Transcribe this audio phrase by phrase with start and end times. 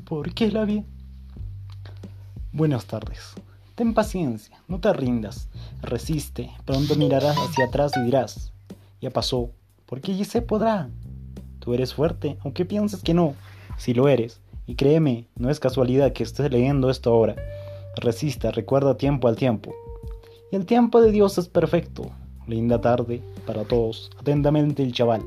[0.00, 0.84] ¿Por qué la vi?
[2.52, 3.34] Buenas tardes.
[3.74, 5.48] Ten paciencia, no te rindas,
[5.82, 8.52] resiste, pronto mirarás hacia atrás y dirás,
[9.00, 9.50] ya pasó,
[9.86, 10.88] porque ya se podrá.
[11.58, 13.34] Tú eres fuerte, aunque pienses que no,
[13.76, 17.36] si lo eres, y créeme, no es casualidad que estés leyendo esto ahora.
[17.96, 19.74] Resista, recuerda tiempo al tiempo.
[20.52, 22.10] Y el tiempo de Dios es perfecto.
[22.46, 24.10] Linda tarde para todos.
[24.18, 25.22] Atentamente el chaval.